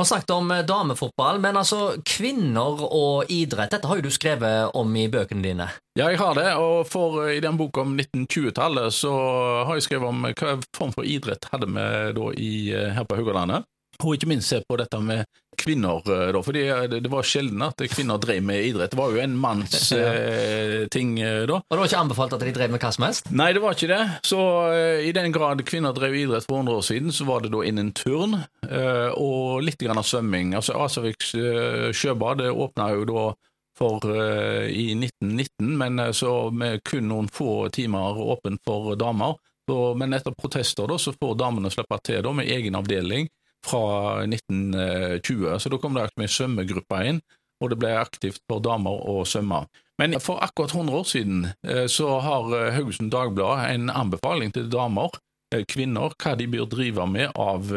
Vi 0.00 0.02
har 0.02 0.16
snakket 0.16 0.30
om 0.30 0.50
eh, 0.50 0.58
damefotball, 0.64 1.38
men 1.44 1.56
altså 1.60 1.90
kvinner 2.08 2.78
og 2.86 3.28
idrett, 3.28 3.74
dette 3.74 3.84
har 3.84 3.98
jo 4.00 4.06
du 4.06 4.14
skrevet 4.14 4.72
om 4.72 4.94
i 4.96 5.02
bøkene 5.12 5.44
dine. 5.44 5.66
Ja, 5.92 6.06
jeg 6.08 6.16
har 6.22 6.38
det, 6.38 6.46
og 6.56 6.88
for 6.88 7.26
i 7.28 7.42
den 7.44 7.58
boka 7.60 7.84
om 7.84 7.92
1920-tallet 7.98 8.96
så 8.96 9.12
har 9.68 9.76
jeg 9.76 9.84
skrevet 9.84 10.08
om 10.08 10.24
hva 10.24 10.54
form 10.72 10.94
for 10.96 11.04
idrett 11.04 11.44
hadde 11.52 11.68
vi 11.68 11.84
da 12.16 12.30
i, 12.32 12.50
her 12.96 13.04
på 13.04 13.20
Haugalandet. 13.20 13.68
Og 14.00 14.16
ikke 14.16 14.30
minst 14.30 14.50
se 14.50 14.60
på 14.64 14.78
dette 14.80 15.00
med 15.04 15.26
kvinner, 15.60 16.00
da, 16.32 16.40
fordi 16.44 16.62
det 16.88 17.10
var 17.10 17.26
sjelden 17.26 17.62
at 17.66 17.82
kvinner 17.92 18.20
drev 18.20 18.42
med 18.46 18.64
idrett. 18.64 18.92
Det 18.92 18.98
var 18.98 19.12
jo 19.12 19.20
en 19.22 19.36
manns 19.36 19.90
eh, 19.96 20.86
ting 20.92 21.16
da. 21.20 21.58
Og 21.60 21.74
det 21.74 21.80
var 21.80 21.90
ikke 21.90 22.02
anbefalt 22.04 22.36
at 22.36 22.44
de 22.46 22.54
drev 22.56 22.72
med 22.72 22.82
hva 22.82 22.92
som 22.94 23.06
helst? 23.06 23.30
Nei, 23.34 23.50
det 23.56 23.62
var 23.64 23.76
ikke 23.76 23.90
det. 23.90 24.00
Så 24.26 24.40
eh, 24.72 25.04
i 25.08 25.12
den 25.16 25.34
grad 25.34 25.62
kvinner 25.68 25.96
drev 25.96 26.16
idrett 26.16 26.48
for 26.48 26.62
100 26.62 26.78
år 26.80 26.86
siden, 26.86 27.12
så 27.12 27.26
var 27.28 27.44
det 27.44 27.52
da 27.52 27.62
innen 27.66 27.92
turn 27.96 28.38
eh, 28.40 29.10
og 29.12 29.60
litt 29.66 29.80
grann 29.82 30.00
av 30.00 30.08
svømming. 30.08 30.54
Altså 30.58 30.78
Asaviks 30.80 31.34
eh, 31.38 31.90
sjøbad 31.96 32.44
åpna 32.50 32.90
jo 32.96 33.06
da 33.10 33.28
for 33.80 34.04
i 34.12 34.90
1919, 34.92 35.70
men 35.80 36.02
så 36.12 36.50
med 36.52 36.82
kun 36.84 37.06
noen 37.08 37.30
få 37.32 37.70
timer 37.72 38.18
åpent 38.20 38.60
for 38.66 38.92
damer. 39.00 39.38
Så, 39.64 39.76
men 39.96 40.12
etter 40.12 40.34
protester 40.36 40.90
da, 40.90 40.98
så 41.00 41.14
får 41.16 41.38
damene 41.40 41.70
slippe 41.72 41.96
til 42.04 42.20
da, 42.26 42.34
med 42.36 42.50
egen 42.52 42.76
avdeling 42.76 43.30
fra 43.66 44.22
1920, 44.24 45.58
så 45.60 45.72
da 45.72 45.78
kom 45.80 45.96
det 45.96 46.08
med 46.20 46.32
svømmegruppa 46.32 47.04
inn, 47.08 47.20
og 47.60 47.72
det 47.72 47.80
ble 47.82 47.92
aktivt 48.00 48.40
for 48.48 48.62
damer 48.64 49.02
å 49.10 49.20
svømme. 49.28 49.64
Men 50.00 50.16
for 50.22 50.40
akkurat 50.40 50.72
100 50.72 50.96
år 50.96 51.04
siden 51.04 51.42
så 51.92 52.14
har 52.24 52.54
Haugesund 52.72 53.12
Dagblad 53.12 53.66
en 53.68 53.90
anbefaling 53.92 54.54
til 54.56 54.70
damer, 54.72 55.12
kvinner, 55.68 56.14
hva 56.16 56.32
de 56.40 56.46
bør 56.48 56.70
drive 56.72 57.04
med 57.10 57.34
av 57.36 57.68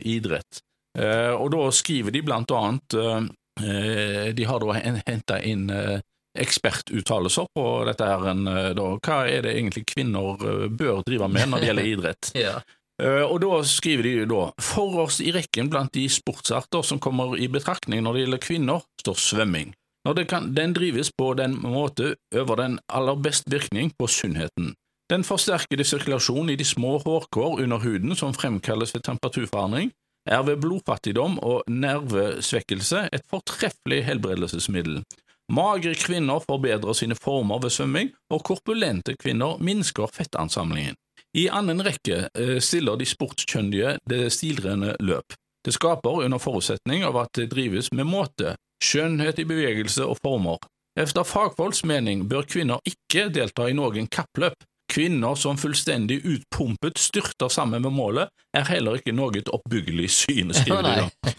idrett. 0.00 0.62
Og 0.96 1.50
da 1.52 1.66
skriver 1.76 2.14
de 2.14 2.22
blant 2.24 2.54
annet 2.56 2.96
De 4.38 4.46
har 4.48 4.64
da 4.64 4.78
henta 4.80 5.42
inn 5.44 5.68
ekspertuttalelser 6.38 7.50
på 7.52 7.66
dette 7.88 8.08
her. 8.08 8.24
Hva 9.04 9.20
er 9.28 9.44
det 9.44 9.54
egentlig 9.58 9.84
kvinner 9.92 10.40
bør 10.72 11.02
drive 11.06 11.28
med 11.28 11.52
når 11.52 11.60
det 11.60 11.70
gjelder 11.70 11.90
idrett? 11.94 12.32
ja. 12.38 12.58
Uh, 12.98 13.24
og 13.30 13.38
da 13.44 13.60
skriver 13.62 14.02
de 14.02 14.26
da 14.26 14.48
forrest 14.62 15.22
i 15.22 15.30
rekken 15.34 15.70
blant 15.70 15.94
de 15.94 16.08
sportsarter 16.10 16.82
som 16.82 16.98
kommer 16.98 17.36
i 17.38 17.46
betraktning 17.46 18.02
når 18.02 18.16
det 18.16 18.24
gjelder 18.24 18.42
kvinner, 18.42 18.88
står 19.02 19.20
svømming. 19.22 19.74
Kan, 20.28 20.54
den 20.56 20.72
drives 20.72 21.10
på 21.12 21.34
den 21.36 21.58
måte, 21.60 22.14
øver 22.34 22.56
den 22.56 22.78
aller 22.88 23.14
best 23.14 23.50
virkning 23.52 23.92
på 23.98 24.06
sunnheten. 24.06 24.72
Den 25.10 25.24
forsterkede 25.24 25.84
sirkulasjonen 25.84 26.50
i 26.50 26.56
de 26.56 26.64
små 26.64 26.98
hårkår 26.98 27.60
under 27.62 27.78
huden 27.78 28.16
som 28.16 28.34
fremkalles 28.34 28.94
ved 28.94 29.04
temperaturforandring, 29.04 29.92
er 30.26 30.42
ved 30.42 30.60
blodfattigdom 30.60 31.38
og 31.38 31.62
nervesvekkelse 31.68 33.08
et 33.12 33.24
fortreffelig 33.30 34.02
helbredelsesmiddel. 34.04 35.02
Magre 35.52 35.94
kvinner 35.96 36.44
forbedrer 36.44 36.92
sine 36.92 37.16
former 37.16 37.60
ved 37.62 37.72
svømming, 37.72 38.10
og 38.30 38.44
korpulente 38.44 39.14
kvinner 39.16 39.56
minsker 39.64 40.10
fettansamlingen. 40.12 40.96
I 41.36 41.48
annen 41.52 41.82
rekke 41.84 42.28
stiller 42.64 42.96
de 42.96 43.06
sportskjøndige 43.08 43.98
det 44.08 44.22
stilrene 44.32 44.94
løp. 45.04 45.36
Det 45.64 45.74
skaper 45.76 46.24
under 46.24 46.40
forutsetning 46.40 47.04
av 47.04 47.18
at 47.20 47.34
det 47.36 47.50
drives 47.52 47.90
med 47.92 48.08
måte, 48.08 48.54
skjønnhet 48.84 49.42
i 49.42 49.46
bevegelse 49.48 50.06
og 50.06 50.16
former. 50.24 50.62
Efter 50.98 51.26
fagfolks 51.28 51.84
mening 51.84 52.24
bør 52.30 52.46
kvinner 52.48 52.80
ikke 52.88 53.28
delta 53.34 53.68
i 53.68 53.76
noen 53.76 54.08
kappløp. 54.10 54.56
Kvinner 54.88 55.36
som 55.36 55.58
fullstendig 55.60 56.22
utpumpet 56.24 56.96
styrter 56.98 57.52
sammen 57.52 57.84
med 57.84 57.92
målet, 57.92 58.32
er 58.56 58.64
heller 58.70 58.96
ikke 58.96 59.12
noe 59.12 59.42
oppbyggelig 59.52 60.08
syn, 60.16 60.54
skriver 60.56 60.88
de. 60.88 61.34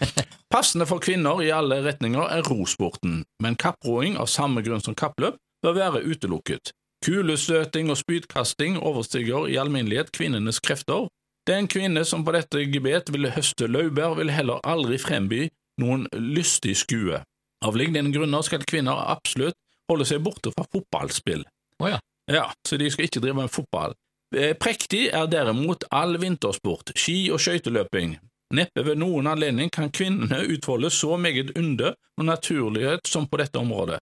Passende 0.54 0.86
for 0.90 1.02
kvinner 1.02 1.42
i 1.42 1.50
alle 1.54 1.80
retninger 1.86 2.30
er 2.30 2.46
rosporten, 2.46 3.24
men 3.42 3.58
kapproing 3.58 4.20
av 4.22 4.30
samme 4.30 4.62
grunn 4.62 4.86
som 4.86 4.96
kappløp 4.98 5.42
bør 5.66 5.76
være 5.76 6.04
utelukket. 6.06 6.72
Kulestøting 7.06 7.90
og 7.94 7.98
spydkasting 8.02 8.78
overstiger 8.78 9.48
i 9.48 9.56
alminnelighet 9.62 10.12
kvinnenes 10.16 10.60
krefter. 10.60 11.08
Den 11.48 11.70
kvinne 11.72 12.04
som 12.06 12.26
på 12.26 12.34
dette 12.36 12.66
gebet 12.70 13.10
vil 13.14 13.32
høste 13.34 13.70
laurbær, 13.72 14.18
vil 14.20 14.34
heller 14.34 14.60
aldri 14.68 15.00
fremby 15.02 15.48
noen 15.80 16.06
lystig 16.14 16.76
skue. 16.84 17.22
Av 17.66 17.76
lignende 17.76 18.12
grunner 18.16 18.44
skal 18.46 18.68
kvinner 18.68 19.00
absolutt 19.16 19.58
holde 19.90 20.06
seg 20.08 20.22
borte 20.24 20.52
fra 20.54 20.68
fotballspill. 20.70 21.46
Oh, 21.80 21.90
ja. 21.90 22.00
ja, 22.30 22.46
så 22.68 22.78
de 22.78 22.92
skal 22.92 23.08
ikke 23.08 23.24
drive 23.24 23.40
med 23.42 23.54
fotball. 23.54 23.96
Eh, 24.36 24.54
prektig 24.60 25.08
er 25.16 25.30
derimot 25.32 25.88
all 25.96 26.20
vintersport, 26.22 26.94
ski 27.00 27.32
og 27.34 27.42
skøyteløping. 27.42 28.20
Neppe 28.54 28.84
ved 28.86 29.00
noen 29.02 29.30
anledning 29.30 29.70
kan 29.74 29.92
kvinnene 29.94 30.44
utfolde 30.50 30.90
så 30.94 31.18
meget 31.18 31.54
under 31.58 31.96
og 32.18 32.26
naturlighet 32.26 33.08
som 33.08 33.28
på 33.30 33.40
dette 33.42 33.62
området. 33.62 34.00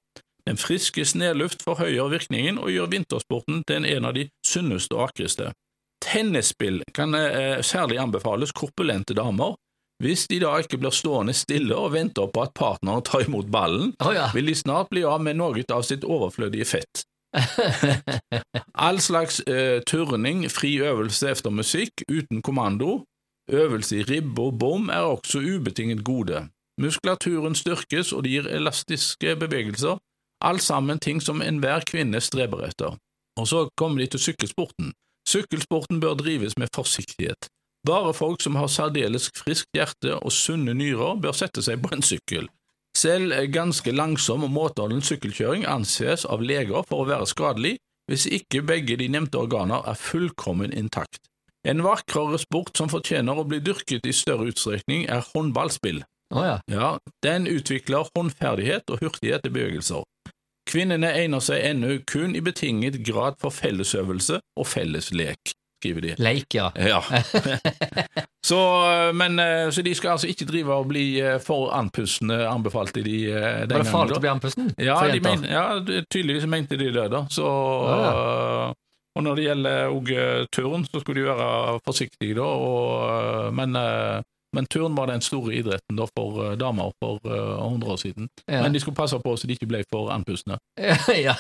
Den 0.48 0.58
friske 0.58 1.04
snøluft 1.06 1.64
forhøyer 1.66 2.08
virkningen 2.08 2.60
og 2.62 2.72
gjør 2.72 2.92
vintersporten 2.94 3.64
til 3.68 3.86
en 3.86 4.08
av 4.08 4.14
de 4.16 4.30
sunneste 4.48 4.96
og 4.96 5.10
akreste. 5.10 5.52
Tennisspill 6.04 6.84
kan 6.96 7.16
eh, 7.18 7.60
særlig 7.66 8.00
anbefales 8.00 8.54
korpulente 8.56 9.18
damer. 9.18 9.58
Hvis 10.04 10.28
de 10.30 10.40
da 10.44 10.54
ikke 10.62 10.78
blir 10.78 10.94
stående 10.94 11.34
stille 11.34 11.76
og 11.76 11.92
venter 11.96 12.30
på 12.30 12.46
at 12.46 12.54
partneren 12.56 13.04
tar 13.04 13.26
imot 13.26 13.50
ballen, 13.52 13.96
oh, 14.06 14.14
ja. 14.14 14.30
vil 14.34 14.48
de 14.48 14.56
snart 14.56 14.92
bli 14.94 15.04
av 15.04 15.24
med 15.26 15.40
noe 15.40 15.66
av 15.74 15.84
sitt 15.84 16.06
overflødige 16.06 16.70
fett. 16.70 17.04
All 18.88 19.02
slags 19.04 19.42
eh, 19.50 19.82
turning, 19.90 20.46
fri 20.54 20.78
øvelse 20.86 21.34
efter 21.34 21.52
musikk, 21.52 22.06
uten 22.08 22.42
kommando, 22.46 23.02
øvelse 23.52 23.98
i 23.98 24.06
ribbe 24.06 24.48
og 24.48 24.60
bom 24.62 24.90
er 24.94 25.10
også 25.10 25.42
ubetinget 25.42 26.06
gode. 26.06 26.46
Muskulaturen 26.78 27.58
styrkes, 27.58 28.14
og 28.14 28.24
det 28.24 28.36
gir 28.36 28.52
elastiske 28.54 29.34
bevegelser, 29.42 29.98
Alt 30.46 30.62
sammen 30.62 31.00
ting 31.00 31.22
som 31.22 31.42
enhver 31.42 31.86
kvinne 31.90 32.22
streber 32.22 32.68
etter. 32.68 32.98
Og 33.38 33.48
så 33.48 33.68
kommer 33.78 34.02
de 34.02 34.12
til 34.14 34.28
sykkelsporten. 34.30 34.94
Sykkelsporten 35.28 36.00
bør 36.00 36.18
drives 36.20 36.58
med 36.58 36.70
forsiktighet. 36.76 37.50
Bare 37.88 38.14
folk 38.14 38.42
som 38.42 38.56
har 38.56 38.68
særdeles 38.68 39.30
friskt 39.36 39.70
hjerte 39.76 40.18
og 40.18 40.32
sunne 40.32 40.74
nyrer, 40.74 41.20
bør 41.22 41.36
sette 41.38 41.64
seg 41.64 41.82
på 41.84 41.94
en 41.96 42.06
sykkel. 42.06 42.48
Selv 42.98 43.34
ganske 43.54 43.92
langsom 43.94 44.48
og 44.48 44.54
måteholden 44.54 45.04
sykkelkjøring 45.06 45.68
anses 45.70 46.26
av 46.26 46.42
leger 46.42 46.86
for 46.88 47.04
å 47.04 47.10
være 47.10 47.30
skadelig 47.30 47.78
hvis 48.08 48.26
ikke 48.40 48.64
begge 48.66 48.96
de 48.98 49.10
nevnte 49.12 49.38
organer 49.38 49.84
er 49.86 50.00
fullkommen 50.00 50.74
intakt. 50.74 51.20
En 51.68 51.84
vakrere 51.84 52.40
sport 52.40 52.78
som 52.80 52.90
fortjener 52.90 53.36
å 53.38 53.46
bli 53.48 53.60
dyrket 53.60 54.08
i 54.08 54.14
større 54.16 54.48
utstrekning, 54.54 55.04
er 55.12 55.26
håndballspill. 55.34 56.00
Oh, 56.32 56.44
ja. 56.44 56.58
ja, 56.72 56.98
Den 57.24 57.48
utvikler 57.48 58.08
håndferdighet 58.16 58.88
og 58.92 59.04
hurtighet 59.04 59.48
i 59.48 59.52
bevegelser. 59.52 60.08
Kvinnene 60.68 61.14
egner 61.16 61.44
seg 61.44 61.64
ennå 61.64 62.00
kun 62.10 62.36
i 62.36 62.42
betinget 62.44 63.00
grad 63.08 63.40
for 63.42 63.56
fellesøvelse 63.56 64.42
og 64.60 64.68
felleslek, 64.68 65.54
skriver 65.80 66.04
de. 66.04 66.16
Leik, 66.20 66.58
ja. 66.58 66.68
ja. 66.76 67.00
så, 68.50 68.60
men, 69.16 69.40
så 69.72 69.84
de 69.86 69.94
skal 69.96 70.18
altså 70.18 70.30
ikke 70.32 70.48
drive 70.50 70.76
og 70.76 70.90
bli 70.92 71.06
eh, 71.22 71.38
for 71.44 71.72
andpustne, 71.78 72.42
anbefalte 72.50 73.04
de 73.06 73.18
den 73.28 73.38
gangen. 73.38 73.72
Var 73.72 73.86
det 73.86 73.94
farlig 73.94 74.18
å 74.18 74.24
bli 74.26 74.34
andpusten? 74.34 74.74
Ja, 74.82 75.00
men, 75.24 75.48
ja, 75.48 75.68
tydeligvis 76.12 76.50
mente 76.52 76.80
de 76.80 76.92
det, 76.92 77.08
da. 77.14 77.24
Så, 77.32 77.48
ja. 77.88 78.74
Og 79.18 79.24
når 79.26 79.38
det 79.40 79.46
gjelder 79.48 79.94
og, 79.96 80.10
turn, 80.54 80.84
så 80.86 81.00
skulle 81.02 81.24
de 81.24 81.30
være 81.32 81.80
forsiktige, 81.86 82.36
da, 82.38 82.46
og, 82.46 83.56
men 83.58 83.74
men 84.58 84.66
turn 84.66 84.96
var 84.98 85.12
den 85.12 85.22
store 85.22 85.54
idretten 85.54 86.00
da 86.00 86.08
for 86.18 86.40
uh, 86.42 86.54
damer 86.58 86.90
for 87.04 87.22
uh, 87.30 87.60
100 87.62 87.92
år 87.94 87.98
siden. 88.02 88.30
Ja. 88.46 88.64
Men 88.64 88.74
de 88.74 88.82
skulle 88.82 88.98
passe 88.98 89.20
på 89.22 89.36
så 89.38 89.48
de 89.48 89.54
ikke 89.54 89.70
ble 89.70 89.84
for 89.92 90.10
andpustne. 90.10 90.58
ja. 91.28 91.36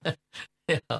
ja. 0.74 0.98